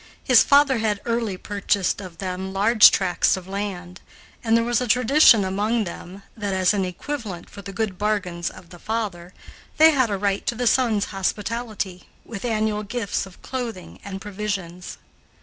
[0.23, 4.01] His father had early purchased of them large tracts of land,
[4.43, 8.49] and there was a tradition among them that, as an equivalent for the good bargains
[8.49, 9.31] of the father,
[9.77, 14.97] they had a right to the son's hospitality, with annual gifts of clothing and provisions.